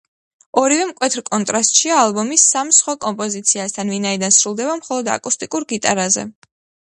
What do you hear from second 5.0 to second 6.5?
აკუსტიკურ გიტარაზე.